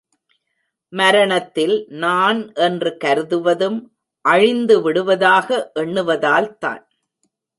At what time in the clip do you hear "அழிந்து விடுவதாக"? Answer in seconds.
4.25-5.71